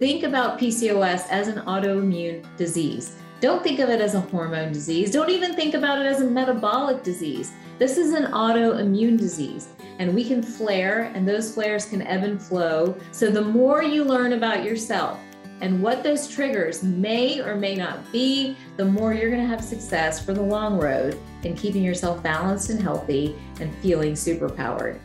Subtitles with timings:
[0.00, 3.16] Think about PCOS as an autoimmune disease.
[3.40, 5.10] Don't think of it as a hormone disease.
[5.10, 7.50] Don't even think about it as a metabolic disease.
[7.80, 12.40] This is an autoimmune disease, and we can flare, and those flares can ebb and
[12.40, 12.96] flow.
[13.10, 15.18] So, the more you learn about yourself
[15.60, 19.64] and what those triggers may or may not be, the more you're going to have
[19.64, 25.00] success for the long road in keeping yourself balanced and healthy and feeling superpowered.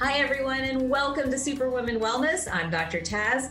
[0.00, 2.48] Hi, everyone, and welcome to Superwoman Wellness.
[2.50, 3.00] I'm Dr.
[3.00, 3.50] Taz.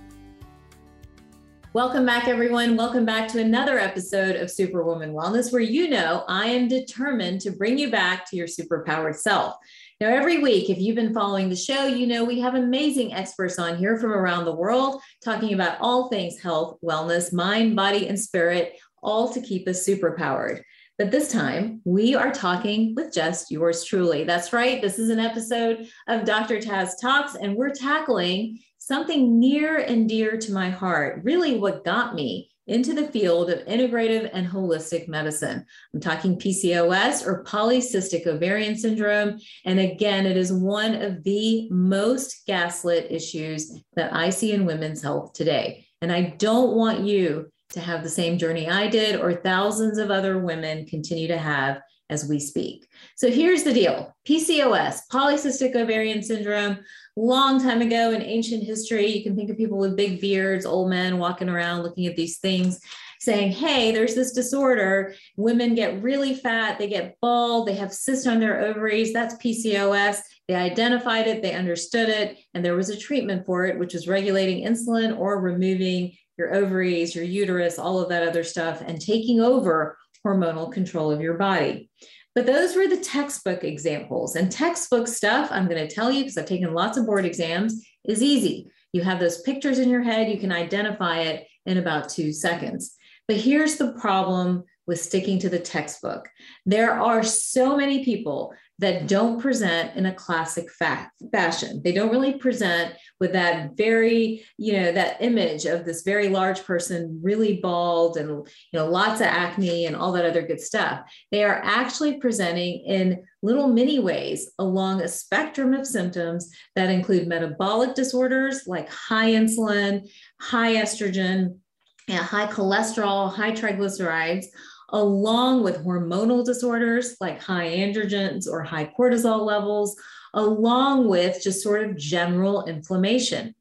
[1.73, 2.75] Welcome back, everyone.
[2.75, 7.51] Welcome back to another episode of Superwoman Wellness, where you know I am determined to
[7.51, 9.55] bring you back to your superpowered self.
[10.01, 13.57] Now, every week, if you've been following the show, you know we have amazing experts
[13.57, 18.19] on here from around the world talking about all things health, wellness, mind, body, and
[18.19, 20.63] spirit, all to keep us superpowered.
[20.97, 24.25] But this time, we are talking with just yours truly.
[24.25, 24.81] That's right.
[24.81, 26.59] This is an episode of Dr.
[26.59, 28.59] Taz Talks, and we're tackling
[28.91, 33.65] something near and dear to my heart, really what got me into the field of
[33.65, 35.65] integrative and holistic medicine.
[35.93, 39.39] I'm talking PCOS or polycystic ovarian syndrome.
[39.63, 45.01] And again, it is one of the most gaslit issues that I see in women's
[45.01, 45.85] health today.
[46.01, 50.11] And I don't want you to have the same journey I did or thousands of
[50.11, 52.87] other women continue to have as we speak.
[53.15, 56.79] So here's the deal PCOS, polycystic ovarian syndrome,
[57.15, 60.89] long time ago in ancient history, you can think of people with big beards, old
[60.89, 62.79] men walking around looking at these things
[63.21, 65.13] saying, Hey, there's this disorder.
[65.37, 69.13] Women get really fat, they get bald, they have cysts on their ovaries.
[69.13, 70.19] That's PCOS.
[70.47, 74.07] They identified it, they understood it, and there was a treatment for it, which was
[74.07, 79.39] regulating insulin or removing your ovaries, your uterus, all of that other stuff, and taking
[79.39, 81.87] over hormonal control of your body.
[82.33, 84.35] But those were the textbook examples.
[84.35, 87.85] And textbook stuff, I'm going to tell you because I've taken lots of board exams,
[88.05, 88.71] is easy.
[88.91, 92.95] You have those pictures in your head, you can identify it in about two seconds.
[93.27, 96.27] But here's the problem with sticking to the textbook
[96.65, 101.81] there are so many people that don't present in a classic fa- fashion.
[101.83, 106.63] They don't really present with that very, you know, that image of this very large
[106.63, 111.01] person, really bald and, you know, lots of acne and all that other good stuff.
[111.31, 117.27] They are actually presenting in little mini ways along a spectrum of symptoms that include
[117.27, 120.09] metabolic disorders like high insulin,
[120.41, 121.59] high estrogen,
[122.07, 124.45] and high cholesterol, high triglycerides,
[124.91, 129.95] along with hormonal disorders like high androgens or high cortisol levels,
[130.33, 133.55] along with just sort of general inflammation.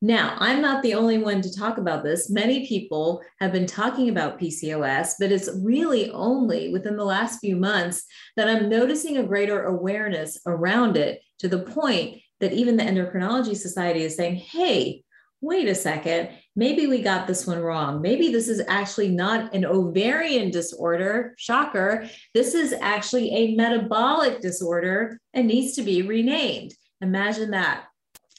[0.00, 2.30] Now, I'm not the only one to talk about this.
[2.30, 7.56] Many people have been talking about PCOS, but it's really only within the last few
[7.56, 8.04] months
[8.36, 13.56] that I'm noticing a greater awareness around it to the point that even the Endocrinology
[13.56, 15.02] Society is saying, hey,
[15.40, 18.02] wait a second, maybe we got this one wrong.
[18.02, 22.08] Maybe this is actually not an ovarian disorder, shocker.
[22.34, 26.74] This is actually a metabolic disorder and needs to be renamed.
[27.00, 27.84] Imagine that.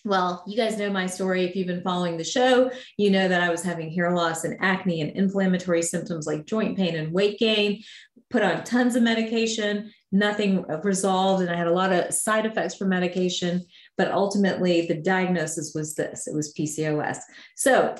[0.06, 1.44] Well, you guys know my story.
[1.44, 4.58] If you've been following the show, you know that I was having hair loss and
[4.62, 7.84] acne and inflammatory symptoms like joint pain and weight gain,
[8.30, 11.42] put on tons of medication, nothing resolved.
[11.42, 13.66] And I had a lot of side effects from medication.
[14.00, 17.18] But ultimately, the diagnosis was this it was PCOS.
[17.58, 17.96] So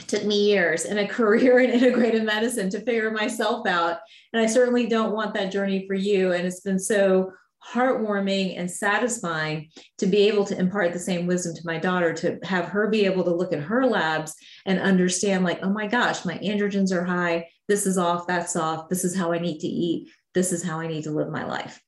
[0.00, 3.98] it took me years and a career in integrative medicine to figure myself out.
[4.32, 6.32] And I certainly don't want that journey for you.
[6.32, 7.32] And it's been so
[7.64, 12.40] heartwarming and satisfying to be able to impart the same wisdom to my daughter, to
[12.42, 14.34] have her be able to look at her labs
[14.66, 17.46] and understand, like, oh my gosh, my androgens are high.
[17.68, 18.88] This is off, that's off.
[18.88, 20.10] This is how I need to eat.
[20.34, 21.80] This is how I need to live my life.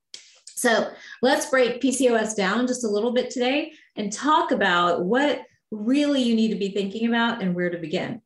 [0.60, 0.90] So
[1.22, 5.40] let's break PCOS down just a little bit today and talk about what
[5.70, 8.20] really you need to be thinking about and where to begin.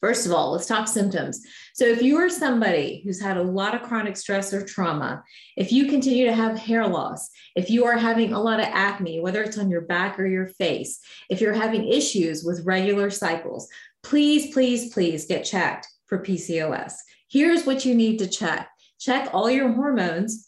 [0.00, 1.42] First of all, let's talk symptoms.
[1.74, 5.22] So, if you are somebody who's had a lot of chronic stress or trauma,
[5.56, 9.20] if you continue to have hair loss, if you are having a lot of acne,
[9.20, 11.00] whether it's on your back or your face,
[11.30, 13.68] if you're having issues with regular cycles,
[14.02, 16.94] please, please, please get checked for PCOS.
[17.28, 18.68] Here's what you need to check
[18.98, 20.45] check all your hormones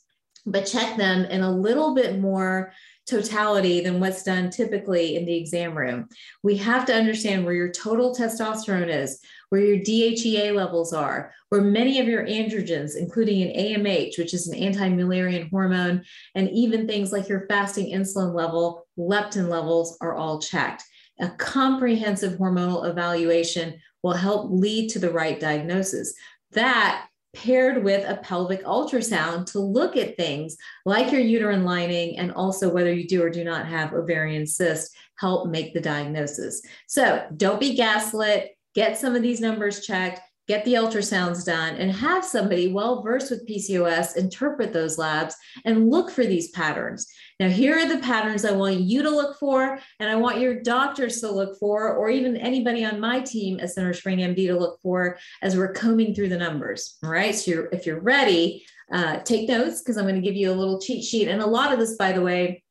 [0.50, 2.72] but check them in a little bit more
[3.08, 6.08] totality than what's done typically in the exam room.
[6.42, 11.62] We have to understand where your total testosterone is, where your DHEA levels are, where
[11.62, 16.04] many of your androgens, including an AMH, which is an anti Mullerian hormone,
[16.34, 20.84] and even things like your fasting insulin level, leptin levels are all checked.
[21.20, 26.14] A comprehensive hormonal evaluation will help lead to the right diagnosis.
[26.52, 32.32] That paired with a pelvic ultrasound to look at things like your uterine lining and
[32.32, 36.62] also whether you do or do not have ovarian cyst help make the diagnosis.
[36.86, 41.92] So don't be gaslit, get some of these numbers checked, get the ultrasounds done, and
[41.92, 47.06] have somebody well versed with PCOS interpret those labs and look for these patterns.
[47.38, 50.60] Now, here are the patterns I want you to look for, and I want your
[50.60, 54.80] doctors to look for, or even anybody on my team at CentreSpring MD to look
[54.80, 56.96] for as we're combing through the numbers.
[57.04, 57.34] All right.
[57.34, 60.54] So, you're, if you're ready, uh, take notes because I'm going to give you a
[60.54, 61.28] little cheat sheet.
[61.28, 62.62] And a lot of this, by the way,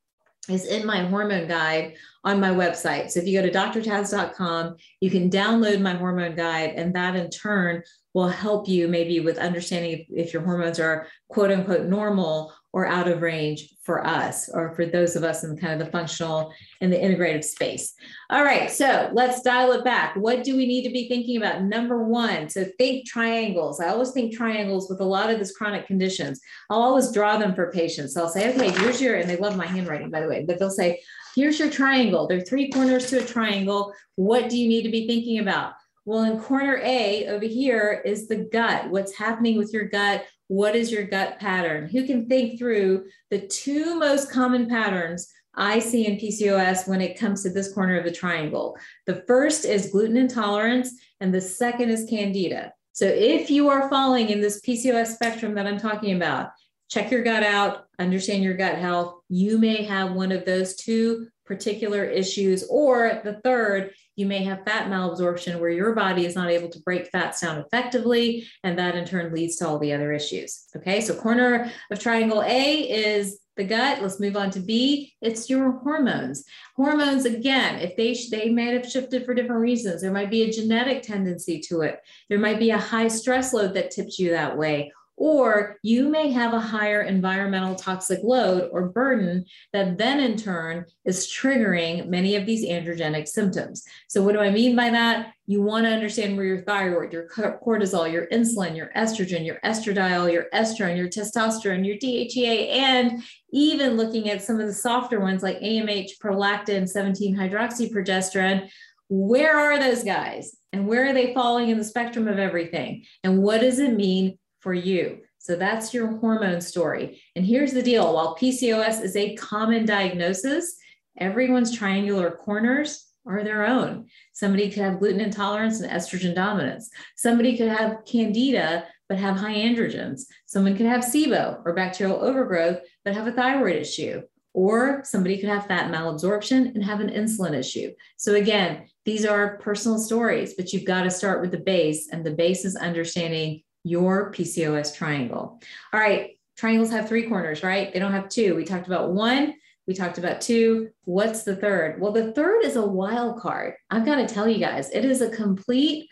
[0.49, 3.09] is in my hormone guide on my website.
[3.09, 7.29] So if you go to doctortaz.com, you can download my hormone guide, and that in
[7.29, 7.83] turn
[8.13, 12.85] will help you maybe with understanding if, if your hormones are quote unquote normal or
[12.85, 16.53] out of range for us or for those of us in kind of the functional
[16.81, 17.93] and the integrative space.
[18.29, 20.15] All right, so let's dial it back.
[20.15, 21.63] What do we need to be thinking about?
[21.63, 23.79] Number one, so think triangles.
[23.79, 26.41] I always think triangles with a lot of these chronic conditions.
[26.69, 28.13] I'll always draw them for patients.
[28.13, 30.59] So I'll say, okay, here's your, and they love my handwriting, by the way, but
[30.59, 31.01] they'll say,
[31.35, 32.27] here's your triangle.
[32.27, 33.93] There are three corners to a triangle.
[34.15, 35.73] What do you need to be thinking about?
[36.05, 38.89] Well, in corner A over here is the gut.
[38.89, 40.25] What's happening with your gut?
[40.47, 41.89] What is your gut pattern?
[41.89, 47.19] Who can think through the two most common patterns I see in PCOS when it
[47.19, 48.77] comes to this corner of the triangle?
[49.05, 52.73] The first is gluten intolerance, and the second is candida.
[52.93, 56.49] So if you are falling in this PCOS spectrum that I'm talking about,
[56.89, 59.21] check your gut out, understand your gut health.
[59.29, 64.65] You may have one of those two particular issues, or the third you may have
[64.65, 68.95] fat malabsorption where your body is not able to break fats down effectively, and that
[68.95, 70.65] in turn leads to all the other issues.
[70.75, 74.01] Okay, so corner of triangle A is the gut.
[74.01, 75.13] Let's move on to B.
[75.21, 76.43] It's your hormones.
[76.75, 80.51] Hormones, again, if they they might have shifted for different reasons, there might be a
[80.51, 81.99] genetic tendency to it.
[82.29, 86.29] There might be a high stress load that tips you that way, or you may
[86.29, 89.43] have a higher environmental toxic load or burden
[89.73, 93.83] that then in turn is triggering many of these androgenic symptoms.
[94.07, 95.33] So, what do I mean by that?
[95.47, 100.31] You want to understand where your thyroid, your cortisol, your insulin, your estrogen, your estradiol,
[100.31, 105.41] your estrone, your testosterone, your DHEA, and even looking at some of the softer ones
[105.41, 108.69] like AMH, prolactin, 17 hydroxyprogesterone.
[109.09, 110.55] Where are those guys?
[110.73, 113.05] And where are they falling in the spectrum of everything?
[113.23, 114.37] And what does it mean
[114.67, 115.19] for you.
[115.37, 117.21] So that's your hormone story.
[117.37, 120.75] And here's the deal while PCOS is a common diagnosis,
[121.17, 124.07] everyone's triangular corners are their own.
[124.33, 126.89] Somebody could have gluten intolerance and estrogen dominance.
[127.15, 130.23] Somebody could have candida, but have high androgens.
[130.47, 134.21] Someone could have SIBO or bacterial overgrowth, but have a thyroid issue.
[134.53, 137.93] Or somebody could have fat malabsorption and have an insulin issue.
[138.17, 142.25] So, again, these are personal stories, but you've got to start with the base, and
[142.25, 145.61] the base is understanding your PCOS triangle.
[145.93, 147.93] All right, triangles have three corners, right?
[147.93, 148.55] They don't have two.
[148.55, 149.53] We talked about one,
[149.87, 150.89] we talked about two.
[151.05, 152.01] What's the third?
[152.01, 153.75] Well, the third is a wild card.
[153.89, 156.09] I've got to tell you guys, it is a complete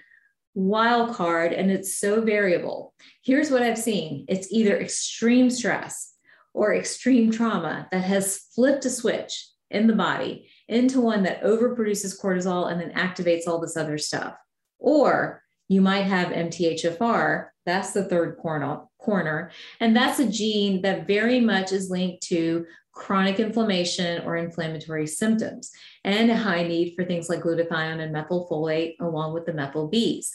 [0.53, 2.93] wild card and it's so variable.
[3.21, 6.13] Here's what I've seen it's either extreme stress
[6.53, 12.19] or extreme trauma that has flipped a switch in the body into one that overproduces
[12.19, 14.35] cortisol and then activates all this other stuff.
[14.79, 17.47] Or you might have MTHFR.
[17.65, 19.51] That's the third corner.
[19.79, 25.71] And that's a gene that very much is linked to chronic inflammation or inflammatory symptoms
[26.03, 30.27] and a high need for things like glutathione and methylfolate along with the methyl Bs.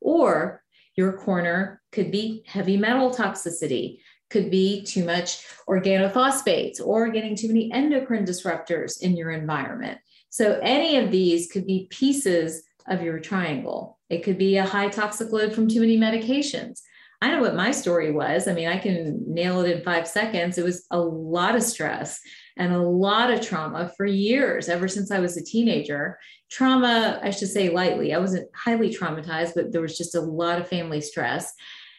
[0.00, 0.62] Or
[0.96, 3.98] your corner could be heavy metal toxicity,
[4.30, 9.98] could be too much organophosphates or getting too many endocrine disruptors in your environment.
[10.30, 13.98] So any of these could be pieces of your triangle.
[14.10, 16.80] It could be a high toxic load from too many medications.
[17.20, 18.46] I know what my story was.
[18.46, 20.56] I mean, I can nail it in five seconds.
[20.56, 22.20] It was a lot of stress
[22.56, 26.18] and a lot of trauma for years, ever since I was a teenager.
[26.48, 28.14] Trauma, I should say lightly.
[28.14, 31.52] I wasn't highly traumatized, but there was just a lot of family stress.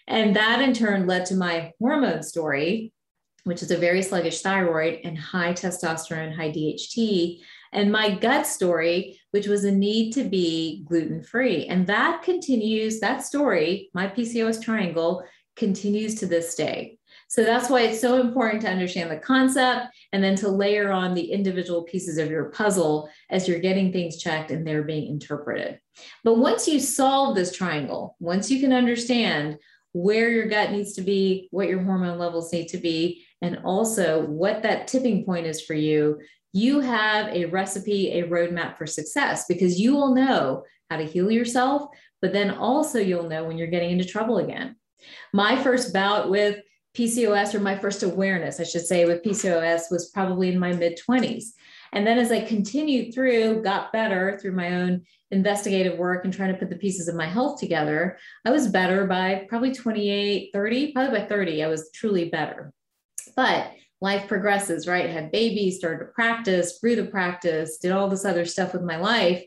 [0.08, 2.94] And that in turn led to my hormone story,
[3.44, 7.40] which is a very sluggish thyroid and high testosterone, high DHT,
[7.74, 11.66] and my gut story, which was a need to be gluten free.
[11.68, 15.24] And that continues, that story, my PCOS triangle
[15.56, 16.98] continues to this day.
[17.28, 21.14] So that's why it's so important to understand the concept and then to layer on
[21.14, 25.80] the individual pieces of your puzzle as you're getting things checked and they're being interpreted.
[26.24, 29.60] But once you solve this triangle, once you can understand
[29.92, 34.26] where your gut needs to be, what your hormone levels need to be, and also
[34.26, 36.20] what that tipping point is for you,
[36.54, 41.30] you have a recipe, a roadmap for success because you will know how to heal
[41.30, 41.90] yourself,
[42.22, 44.76] but then also you'll know when you're getting into trouble again.
[45.34, 46.60] My first bout with
[46.98, 51.00] PCOS, or my first awareness, I should say, with PCOS was probably in my mid
[51.08, 51.46] 20s.
[51.94, 56.52] And then as I continued through, got better through my own investigative work and trying
[56.52, 60.92] to put the pieces of my health together, I was better by probably 28, 30,
[60.94, 62.74] probably by 30, I was truly better.
[63.36, 65.10] But life progresses, right?
[65.10, 68.98] Had babies, started to practice, grew the practice, did all this other stuff with my
[68.98, 69.44] life.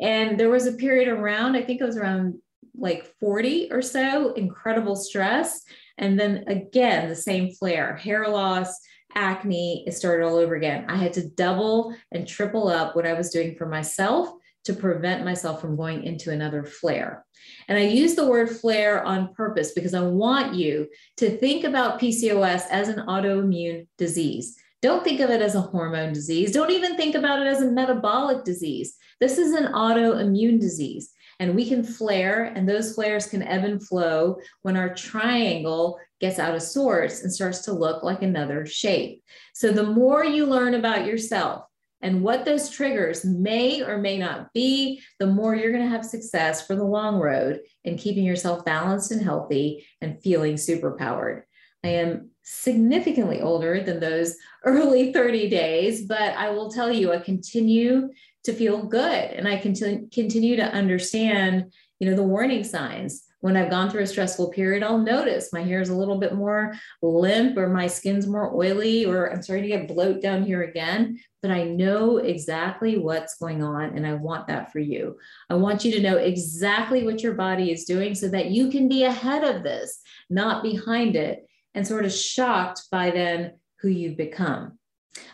[0.00, 2.38] And there was a period around, I think it was around
[2.76, 5.62] like 40 or so, incredible stress.
[5.98, 8.74] And then again, the same flare, hair loss,
[9.14, 10.86] acne, it started all over again.
[10.88, 14.32] I had to double and triple up what I was doing for myself
[14.64, 17.24] to prevent myself from going into another flare.
[17.68, 20.88] And I use the word flare on purpose because I want you
[21.18, 24.56] to think about PCOS as an autoimmune disease.
[24.82, 26.52] Don't think of it as a hormone disease.
[26.52, 28.96] Don't even think about it as a metabolic disease.
[29.20, 31.10] This is an autoimmune disease.
[31.38, 36.38] And we can flare, and those flares can ebb and flow when our triangle gets
[36.38, 39.22] out of sorts and starts to look like another shape.
[39.54, 41.64] So, the more you learn about yourself,
[42.02, 46.04] and what those triggers may or may not be, the more you're going to have
[46.04, 51.42] success for the long road in keeping yourself balanced and healthy and feeling superpowered.
[51.84, 57.18] I am significantly older than those early 30 days, but I will tell you, I
[57.18, 58.10] continue
[58.44, 63.56] to feel good and I continue continue to understand, you know, the warning signs when
[63.56, 66.74] I've gone through a stressful period, I'll notice my hair is a little bit more
[67.02, 71.18] limp or my skin's more oily or I'm starting to get bloat down here again.
[71.42, 75.18] But I know exactly what's going on and I want that for you.
[75.48, 78.88] I want you to know exactly what your body is doing so that you can
[78.88, 84.18] be ahead of this, not behind it, and sort of shocked by then who you've
[84.18, 84.78] become.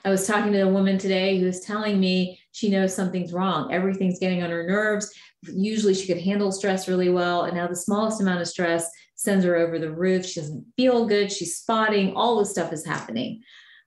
[0.04, 3.72] I was talking to a woman today who was telling me she knows something's wrong.
[3.72, 5.12] Everything's getting on her nerves
[5.52, 7.44] usually she could handle stress really well.
[7.44, 10.26] And now the smallest amount of stress sends her over the roof.
[10.26, 11.32] She doesn't feel good.
[11.32, 12.14] She's spotting.
[12.14, 13.42] All this stuff is happening.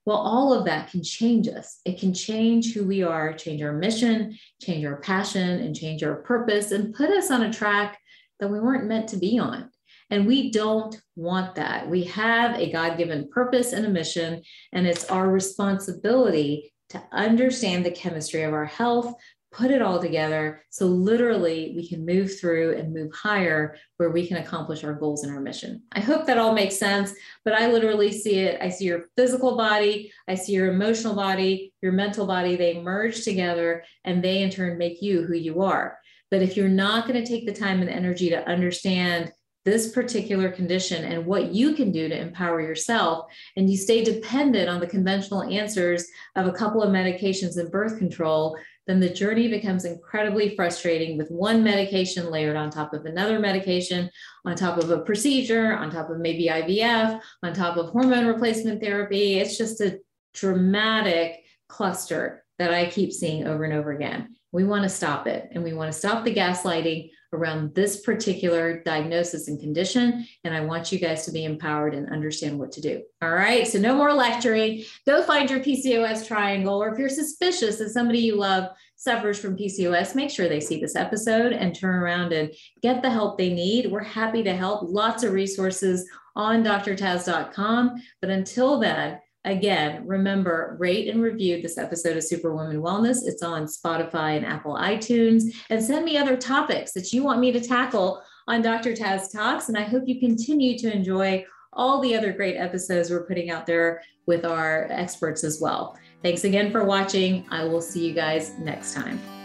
[0.06, 1.82] Well, all of that can change us.
[1.86, 6.16] It can change who we are, change our mission, change our passion, and change our
[6.16, 8.00] purpose, and put us on a track
[8.40, 9.70] that we weren't meant to be on.
[10.10, 11.90] And we don't want that.
[11.90, 17.86] We have a God given purpose and a mission, and it's our responsibility to understand
[17.86, 19.14] the chemistry of our health,
[19.52, 24.28] put it all together so literally we can move through and move higher where we
[24.28, 25.82] can accomplish our goals and our mission.
[25.92, 27.14] I hope that all makes sense,
[27.44, 28.62] but I literally see it.
[28.62, 33.24] I see your physical body, I see your emotional body, your mental body, they merge
[33.24, 35.98] together and they in turn make you who you are.
[36.30, 39.32] But if you're not going to take the time and energy to understand
[39.70, 44.68] this particular condition and what you can do to empower yourself, and you stay dependent
[44.68, 48.58] on the conventional answers of a couple of medications and birth control,
[48.88, 54.10] then the journey becomes incredibly frustrating with one medication layered on top of another medication,
[54.46, 58.82] on top of a procedure, on top of maybe IVF, on top of hormone replacement
[58.82, 59.38] therapy.
[59.38, 60.00] It's just a
[60.34, 64.36] dramatic cluster that I keep seeing over and over again.
[64.52, 68.82] We want to stop it and we want to stop the gaslighting around this particular
[68.84, 70.26] diagnosis and condition.
[70.44, 73.04] And I want you guys to be empowered and understand what to do.
[73.22, 73.68] All right.
[73.68, 74.84] So, no more lecturing.
[75.06, 79.56] Go find your PCOS triangle, or if you're suspicious that somebody you love suffers from
[79.56, 82.52] PCOS, make sure they see this episode and turn around and
[82.82, 83.92] get the help they need.
[83.92, 84.82] We're happy to help.
[84.84, 88.02] Lots of resources on doctortaz.com.
[88.22, 93.20] But until then, Again, remember, rate and review this episode of Superwoman Wellness.
[93.26, 95.44] It's on Spotify and Apple iTunes.
[95.70, 98.94] And send me other topics that you want me to tackle on Dr.
[98.94, 99.70] Taz Talks.
[99.70, 103.66] And I hope you continue to enjoy all the other great episodes we're putting out
[103.66, 105.98] there with our experts as well.
[106.22, 107.46] Thanks again for watching.
[107.50, 109.39] I will see you guys next time.